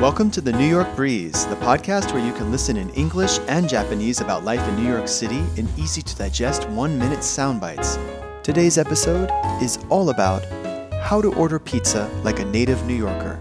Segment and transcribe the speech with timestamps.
[0.00, 3.68] Welcome to the New York Breeze, the podcast where you can listen in English and
[3.68, 7.98] Japanese about life in New York City in easy to digest one minute sound bites.
[8.42, 9.30] Today's episode
[9.62, 10.44] is all about
[11.02, 13.38] how to order pizza like a native New Yorker.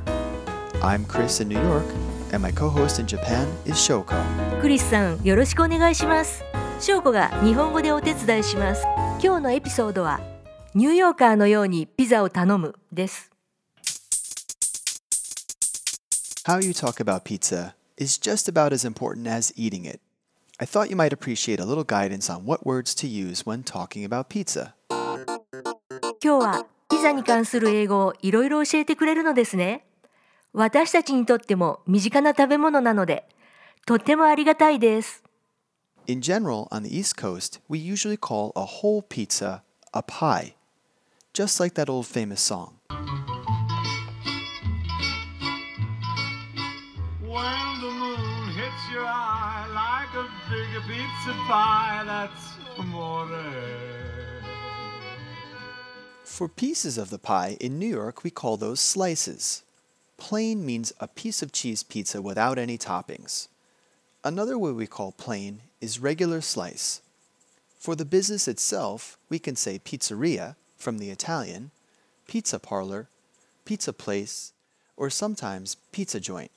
[0.82, 1.86] I'm Chris in New York,
[2.32, 4.16] and my co host in Japan is Shoko.
[4.62, 6.44] クリスさんよろしくお願いします
[6.80, 8.84] 翔子が日本語でお手伝いします
[9.22, 10.20] 今日のエピソードは
[10.74, 13.29] ニューヨーカーのようにピザを頼むです
[16.50, 20.00] How you talk about pizza is just about as important as eating it.
[20.60, 24.06] I thought you might appreciate a little guidance on what words to use when talking
[24.06, 24.74] about pizza.
[26.22, 29.86] 今日はピザに関する英語をいろいろ教えてくれるのですね
[30.54, 33.28] 私たちにとっても身近な食べ物なので
[33.86, 35.24] とってもありがたいです
[36.08, 40.54] In general, on the East Coast, we usually call a whole pizza a pie,
[41.34, 42.74] just like that old famous song.
[50.91, 53.29] Pizza pie, that's amore.
[56.25, 59.63] For pieces of the pie, in New York, we call those slices.
[60.17, 63.47] Plain means a piece of cheese pizza without any toppings.
[64.25, 67.03] Another way we call plain is regular slice.
[67.79, 71.71] For the business itself, we can say pizzeria from the Italian,
[72.27, 73.09] pizza parlor,
[73.65, 74.53] pizza place,
[74.97, 76.51] or sometimes pizza joint.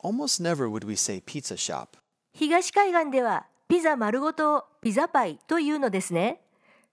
[0.00, 1.96] Almost never would we say pizza shop.
[2.38, 6.42] 東海岸ではピザ丸ごとをピザパイというのですね。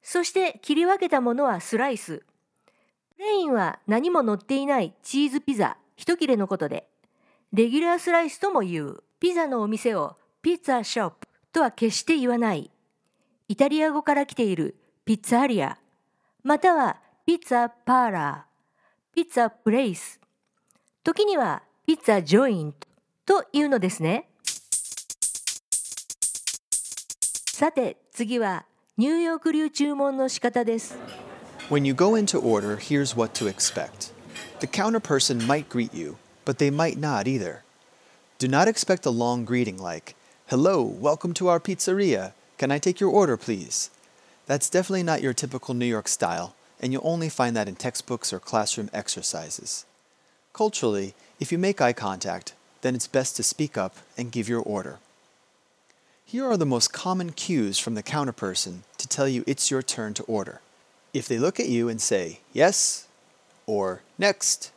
[0.01, 2.23] そして切り分けたものはスライス。
[3.17, 6.87] プレインは何も乗っていないチーズピザ一切れのことで
[7.51, 12.71] レギュラースライスとも言うピザのお店をピッツァショップとは決して言わない。
[13.49, 15.77] イタリア語から来ているピッツァリア
[16.43, 20.21] またはピッツァパーラーピッツァプレイス。
[21.03, 22.73] 時にはピッツァジョイン
[23.25, 24.29] トというのですね。
[27.58, 28.64] さて次は
[28.96, 30.96] ニューヨーク流注文の仕方です。
[31.70, 34.12] When you go in to order, here's what to expect.
[34.60, 37.62] The counter person might greet you, but they might not either.
[38.38, 40.14] Do not expect a long greeting like,
[40.46, 42.32] Hello, welcome to our pizzeria.
[42.58, 43.90] Can I take your order, please?
[44.46, 48.32] That's definitely not your typical New York style, and you'll only find that in textbooks
[48.32, 49.84] or classroom exercises.
[50.52, 54.62] Culturally, if you make eye contact, then it's best to speak up and give your
[54.62, 55.00] order.
[56.24, 59.82] Here are the most common cues from the counter person to tell you it's your
[59.82, 60.60] turn to order.
[61.14, 63.08] If they look at you and say, yes,
[63.66, 64.70] or next,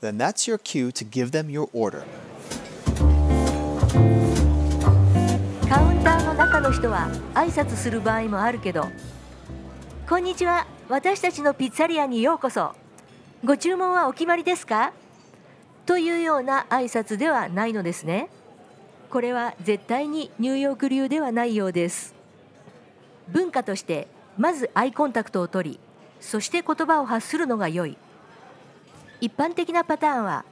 [0.00, 2.04] then that's your cue to give them your order.
[5.68, 8.88] カウンターの中の人は挨拶する場合もあるけど、
[10.08, 12.74] こんにちは、私たちのピッツァリアにようこそ。
[13.44, 14.94] ご注文はお決まりですか
[15.84, 18.30] というような挨拶ではないのですね。
[19.13, 22.15] これは絶対にニューヨーク流ではないようです。
[23.27, 24.07] 文化として
[24.39, 25.79] まずアイコンタクトを取り、
[26.19, 27.95] そして言葉を発するのが良い。
[29.21, 30.45] 一般的なパターンは、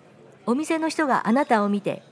[0.46, 2.04] お店の人があなたを見て、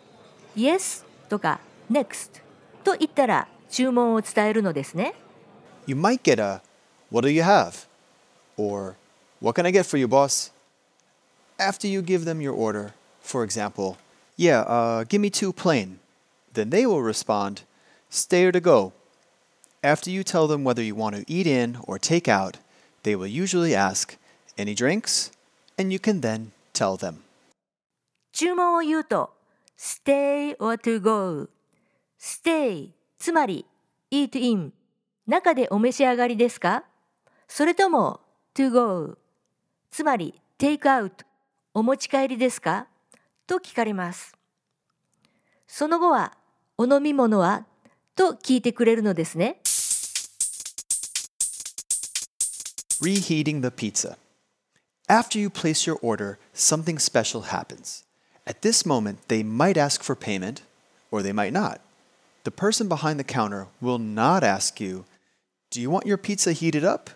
[0.56, 1.60] Yes とか
[1.92, 2.42] Next
[2.84, 5.14] と言ったら注文を伝えるのですね。
[5.86, 6.62] You might get a,
[7.12, 7.88] What do you have?
[8.58, 8.96] Or,
[9.40, 10.52] What can I get for you, boss?
[11.60, 13.98] After you give them your order, for example,
[14.36, 16.00] Yeah, uh, give me two plain.
[16.60, 17.62] Then they will respond,
[18.10, 18.92] Stay or to go.
[19.82, 22.58] After you tell them whether you want to eat in or take out,
[23.04, 24.18] they will usually ask,
[24.58, 25.32] Any drinks?
[25.78, 27.24] And you can then tell them.
[28.34, 29.32] 注文を言うと
[29.78, 31.48] stay or to go
[32.20, 33.66] stay つまり
[34.12, 34.74] eat in
[35.28, 36.84] 中でお召し上がりですか
[37.48, 38.20] それとも
[38.54, 39.18] to go
[39.92, 41.26] つまり take out
[41.74, 42.88] お持ち帰りですか
[43.48, 44.36] と聞かれます
[45.70, 46.34] その後は
[46.79, 47.65] お飲み物は
[48.17, 49.61] と聞いてくれるのですね
[53.03, 54.17] Reheating the pizza.
[55.09, 58.05] After you place your order, something special happens.
[58.47, 60.63] At this moment, they might ask for payment,
[61.11, 61.81] or they might not.
[62.45, 65.05] The person behind the counter will not ask you,
[65.71, 67.11] Do you want your pizza heated up?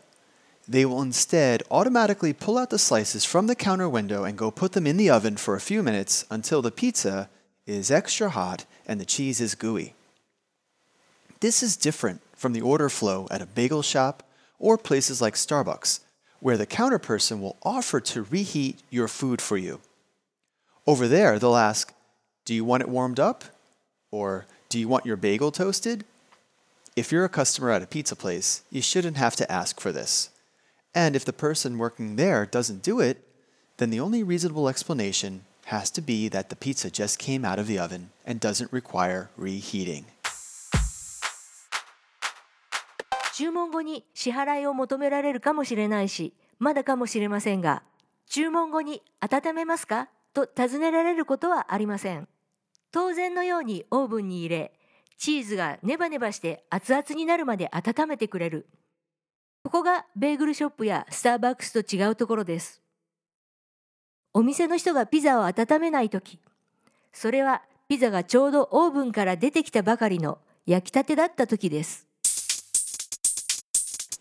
[0.66, 4.72] They will instead automatically pull out the slices from the counter window and go put
[4.72, 7.30] them in the oven for a few minutes until the pizza
[7.66, 9.95] is extra hot and the cheese is gooey.
[11.39, 14.23] This is different from the order flow at a bagel shop
[14.59, 15.99] or places like Starbucks,
[16.39, 19.81] where the counter person will offer to reheat your food for you.
[20.87, 21.93] Over there, they'll ask,
[22.45, 23.43] Do you want it warmed up?
[24.11, 26.05] Or Do you want your bagel toasted?
[26.95, 30.29] If you're a customer at a pizza place, you shouldn't have to ask for this.
[30.93, 33.25] And if the person working there doesn't do it,
[33.77, 37.67] then the only reasonable explanation has to be that the pizza just came out of
[37.67, 40.05] the oven and doesn't require reheating.
[43.35, 47.81] 注文後に支払いを求められるかもしれないし、まだかもしれませんが、
[48.27, 50.09] 注文後に温めますか？
[50.33, 52.27] と尋ねられることはありません。
[52.91, 54.73] 当然のようにオーブンに入れ、
[55.17, 58.67] チーズがネバネバして熱々になるまで温めてくれる。
[59.63, 62.82] ここがベーグルショップやスターバックスと違うところです。
[64.34, 66.38] お店の人がピザを温めないとき、
[67.12, 72.06] それはピザがちょうどオーブンから出てきたばかりの焼きたてだったときです。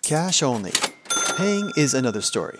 [0.04, 0.72] Cash only.
[1.36, 2.60] Paying is another story.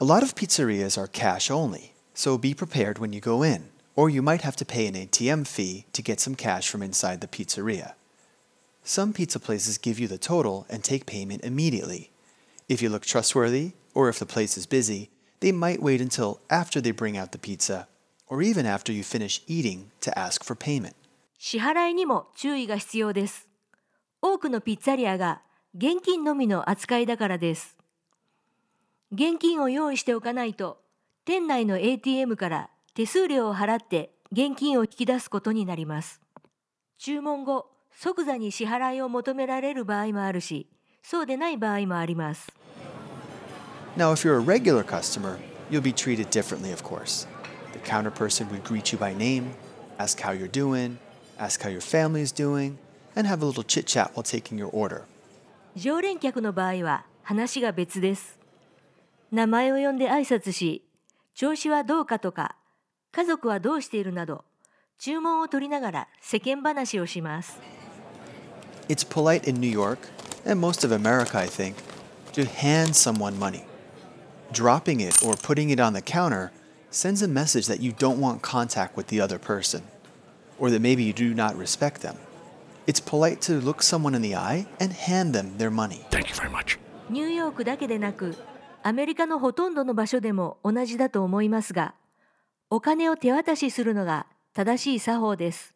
[0.00, 4.10] A lot of pizzerias are cash only, so be prepared when you go in, or
[4.10, 7.28] you might have to pay an ATM fee to get some cash from inside the
[7.28, 7.92] pizzeria.
[8.82, 12.10] Some pizza places give you the total and take payment immediately.
[12.68, 15.10] If you look trustworthy, or if the place is busy,
[15.41, 17.87] they might wait until after they bring out the pizza,
[18.27, 20.93] or even after you finish eating to ask for payment.
[21.37, 23.49] 支払いにも注意が必要です。
[24.21, 25.41] 多くのピッツァリアが
[25.75, 27.75] 現金のみの扱いだからです。
[29.11, 30.79] 現金を用意しておかないと、
[31.25, 36.21] 店内の ATM から手数料を払って現金を引き出すことになります。
[36.97, 40.67] 注文後、即座に支払いを求められる場合もあるし、
[41.01, 42.53] そうでない場合もあります。
[43.96, 45.38] Now, if you're a regular customer,
[45.70, 47.26] you'll be treated differently, of course.
[47.72, 49.54] The counter person would greet you by name,
[49.98, 50.98] ask how you're doing,
[51.38, 52.78] ask how your family is doing,
[53.14, 55.04] and have a little chit chat while taking your order.
[55.76, 58.38] 常連客の場合は話が別です。
[59.32, 60.84] 名前を呼んで挨拶し、
[61.34, 62.56] 調子はどうかとか、
[63.12, 64.44] 家族はどうしているなど、
[64.98, 67.58] 注文を取りながら世間話をします。
[68.88, 69.98] It's polite in New York,
[70.46, 71.74] and most of America, I think,
[72.32, 73.64] to hand someone money.
[74.53, 76.51] Dropping it or putting it on the counter
[76.89, 79.81] sends a message that you don't want contact with the other person,
[80.59, 82.17] or that maybe you do not respect them.
[82.85, 86.05] It's polite to look someone in the eye and hand them their money.
[86.09, 86.77] Thank you very much.
[87.09, 88.35] ニューヨークだけでなく、
[88.83, 91.93] アメリカのほとんどの場所でも同じだと思いますが、
[92.69, 95.73] お金を手渡しするのが正しい作法です。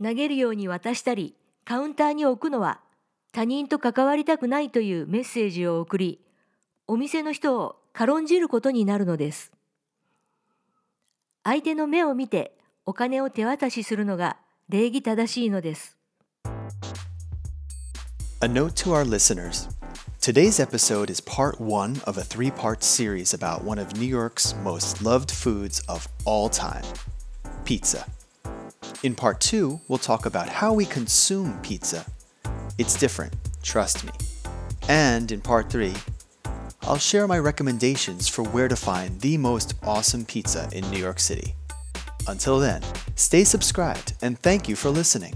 [0.00, 1.34] 投げるように渡したり、
[1.64, 2.80] カウンターに置くのは、
[3.32, 6.20] 他人と関わりたくないというメッセージを送り、
[6.86, 9.52] お店の人を軽んじることになるのです。
[11.44, 12.56] 相手の目を見て
[12.86, 14.36] お金を手渡しするのが
[14.68, 15.96] 礼儀正しいのです。
[18.40, 19.68] A note to our listeners
[20.20, 24.54] today's episode is part one of a three part series about one of New York's
[24.64, 26.84] most loved foods of all time
[27.64, 28.06] pizza.
[29.02, 32.04] In part two, we'll talk about how we consume pizza.
[32.78, 34.12] It's different, trust me.
[34.88, 35.94] And in part three,
[36.83, 41.19] I'll share my recommendations for where to find the most awesome pizza in New York
[41.19, 41.55] City.
[42.27, 42.81] Until then,
[43.15, 45.33] stay subscribed and thank you for listening.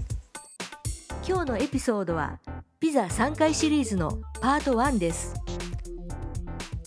[1.26, 2.40] 今日のエピソードは
[2.80, 5.34] ピザ3回シリーズのパート1です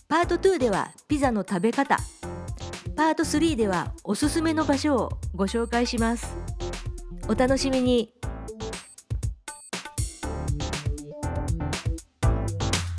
[0.10, 1.98] パート2ではピザの食べ方
[2.98, 6.36] パート3ではおすすめの場所をご紹介します
[7.30, 8.14] お楽しみに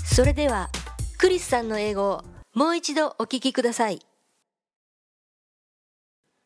[0.05, 0.71] それでは
[1.21, 2.25] クリスさんの英語を
[2.55, 4.01] もう一度お聞きください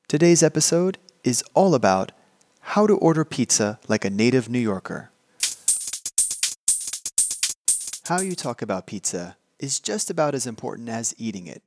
[0.08, 2.12] Today's episode is all about
[2.74, 5.10] how to order pizza like a native New Yorker.
[8.08, 11.62] How you talk about pizza is just about as important as eating it.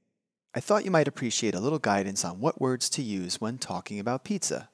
[0.54, 3.98] I thought you might appreciate a little guidance on what words to use when talking
[3.98, 4.68] about pizza.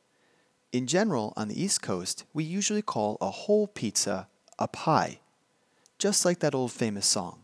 [0.71, 5.19] In general, on the East Coast, we usually call a whole pizza a pie,
[5.97, 7.42] just like that old famous song.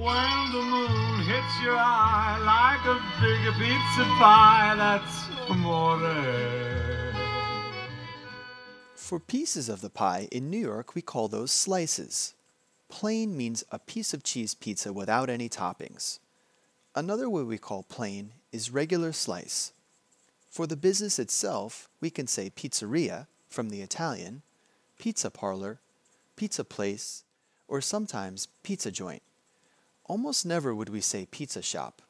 [0.00, 6.00] When the moon hits your eye like a big pizza pie, that's amore.
[8.94, 12.32] For pieces of the pie, in New York, we call those slices.
[12.88, 16.18] Plain means a piece of cheese pizza without any toppings.
[16.94, 19.70] Another way we call plain is regular slice.
[20.48, 24.40] For the business itself, we can say pizzeria from the Italian,
[24.98, 25.78] pizza parlor,
[26.36, 27.24] pizza place,
[27.68, 29.22] or sometimes pizza joint.
[30.10, 32.02] Almost never would we say pizza shop.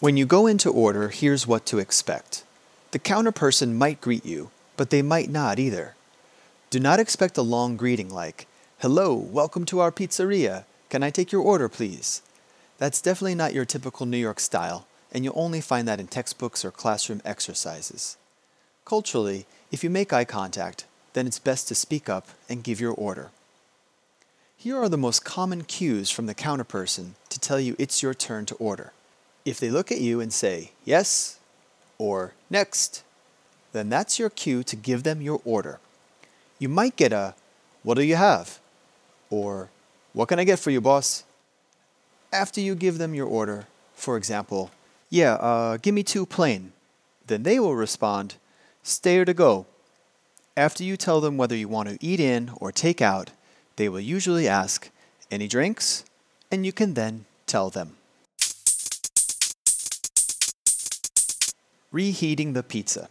[0.00, 2.42] When you go in to order, here's what to expect.
[2.90, 5.94] The counter person might greet you, but they might not either.
[6.70, 8.48] Do not expect a long greeting like,
[8.78, 10.64] Hello, welcome to our pizzeria.
[10.90, 12.20] Can I take your order, please?
[12.78, 16.64] That's definitely not your typical New York style, and you'll only find that in textbooks
[16.64, 18.16] or classroom exercises.
[18.84, 22.92] Culturally, if you make eye contact, then it's best to speak up and give your
[22.92, 23.30] order.
[24.66, 28.46] Here are the most common cues from the counterperson to tell you it's your turn
[28.46, 28.92] to order.
[29.44, 31.38] If they look at you and say, yes,
[31.98, 33.04] or next,
[33.72, 35.78] then that's your cue to give them your order.
[36.58, 37.36] You might get a,
[37.84, 38.58] what do you have?
[39.30, 39.68] Or,
[40.12, 41.22] what can I get for you, boss?
[42.32, 44.72] After you give them your order, for example,
[45.10, 46.72] yeah, uh, give me two plain,
[47.28, 48.34] then they will respond,
[48.82, 49.66] stay or to go.
[50.56, 53.30] After you tell them whether you want to eat in or take out,
[53.76, 54.90] they will usually ask,
[55.30, 56.04] any drinks?
[56.50, 57.96] And you can then tell them.
[61.92, 63.08] Reheating the pizza.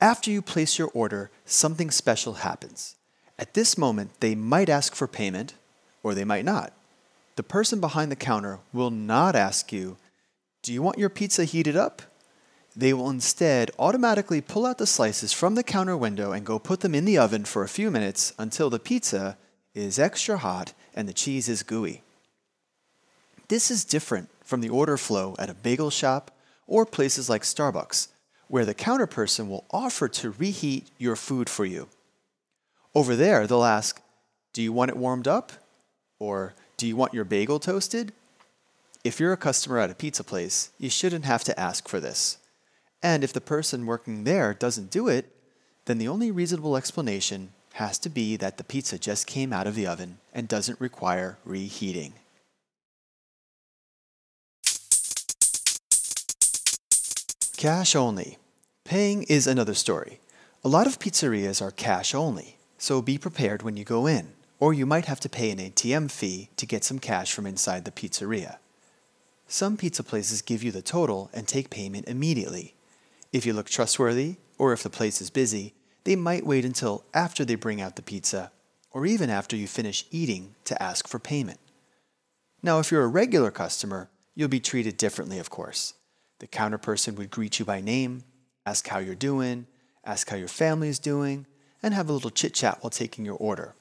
[0.00, 2.96] After you place your order, something special happens.
[3.38, 5.54] At this moment, they might ask for payment,
[6.02, 6.72] or they might not.
[7.36, 9.96] The person behind the counter will not ask you,
[10.62, 12.02] Do you want your pizza heated up?
[12.74, 16.80] They will instead automatically pull out the slices from the counter window and go put
[16.80, 19.38] them in the oven for a few minutes until the pizza
[19.76, 22.02] is extra hot and the cheese is gooey.
[23.48, 26.30] This is different from the order flow at a bagel shop
[26.66, 28.08] or places like Starbucks,
[28.48, 31.88] where the counter person will offer to reheat your food for you.
[32.94, 34.00] Over there, they'll ask,
[34.52, 35.52] Do you want it warmed up?
[36.18, 38.12] Or Do you want your bagel toasted?
[39.04, 42.38] If you're a customer at a pizza place, you shouldn't have to ask for this.
[43.02, 45.30] And if the person working there doesn't do it,
[45.84, 49.74] then the only reasonable explanation has to be that the pizza just came out of
[49.74, 52.14] the oven and doesn't require reheating.
[57.58, 58.38] Cash only.
[58.84, 60.20] Paying is another story.
[60.64, 64.72] A lot of pizzerias are cash only, so be prepared when you go in, or
[64.72, 67.90] you might have to pay an ATM fee to get some cash from inside the
[67.90, 68.56] pizzeria.
[69.48, 72.74] Some pizza places give you the total and take payment immediately.
[73.34, 75.74] If you look trustworthy, or if the place is busy,
[76.06, 78.52] they might wait until after they bring out the pizza,
[78.92, 81.58] or even after you finish eating to ask for payment.
[82.62, 85.94] Now, if you're a regular customer, you'll be treated differently, of course.
[86.38, 88.22] The counter person would greet you by name,
[88.64, 89.66] ask how you're doing,
[90.04, 91.44] ask how your family is doing,
[91.82, 93.74] and have a little chit chat while taking your order.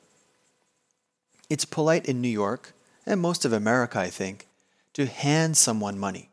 [1.48, 2.74] It's polite in New York,
[3.06, 4.48] and most of America, I think,
[4.94, 6.32] to hand someone money.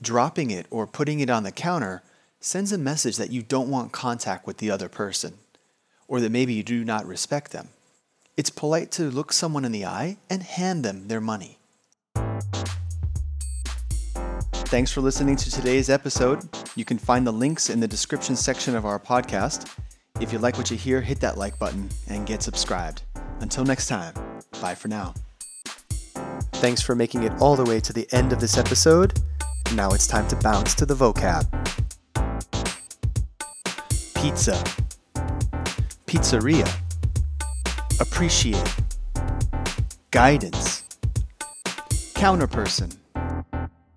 [0.00, 2.02] Dropping it or putting it on the counter
[2.44, 5.32] sends a message that you don't want contact with the other person,
[6.06, 7.68] or that maybe you do not respect them.
[8.36, 11.56] It's polite to look someone in the eye and hand them their money.
[14.66, 16.46] Thanks for listening to today's episode.
[16.76, 19.70] You can find the links in the description section of our podcast.
[20.20, 23.04] If you like what you hear, hit that like button and get subscribed.
[23.40, 24.12] Until next time,
[24.60, 25.14] bye for now.
[26.54, 29.18] Thanks for making it all the way to the end of this episode.
[29.74, 31.63] Now it's time to bounce to the vocab.
[34.24, 34.64] Pizza.
[36.06, 36.66] Pizzeria.
[38.00, 38.74] Appreciate.
[40.12, 40.82] Guidance.
[42.14, 42.96] Counterperson.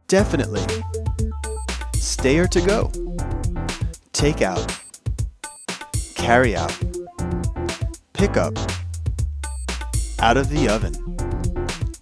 [0.10, 0.66] Definitely.
[1.94, 2.92] Stay or to go.
[4.12, 4.78] Take out.
[6.16, 6.78] Carry out.
[8.12, 8.58] Pick up.
[10.20, 10.92] Out of the oven.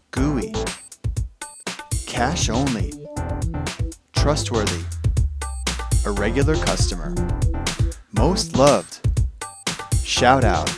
[0.09, 0.51] Gooey.
[2.07, 2.91] Cash only.
[4.13, 4.83] Trustworthy.
[6.07, 7.13] A regular customer.
[8.17, 9.07] Most loved.
[10.03, 10.71] Shout out.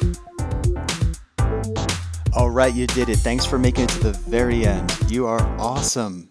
[2.33, 3.17] All right, you did it.
[3.17, 4.95] Thanks for making it to the very end.
[5.07, 6.29] You are awesome.